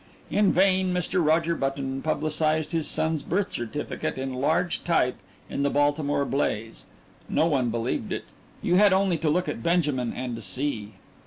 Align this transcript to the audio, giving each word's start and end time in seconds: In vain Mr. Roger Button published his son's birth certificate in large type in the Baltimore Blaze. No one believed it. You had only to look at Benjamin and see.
In 0.31 0.51
vain 0.51 0.91
Mr. 0.91 1.23
Roger 1.23 1.55
Button 1.55 2.01
published 2.01 2.71
his 2.71 2.87
son's 2.87 3.21
birth 3.21 3.51
certificate 3.51 4.17
in 4.17 4.33
large 4.33 4.83
type 4.83 5.17
in 5.47 5.61
the 5.61 5.69
Baltimore 5.69 6.25
Blaze. 6.25 6.85
No 7.29 7.45
one 7.45 7.69
believed 7.69 8.11
it. 8.11 8.25
You 8.63 8.77
had 8.77 8.93
only 8.93 9.19
to 9.19 9.29
look 9.29 9.47
at 9.47 9.61
Benjamin 9.61 10.11
and 10.11 10.41
see. 10.41 10.93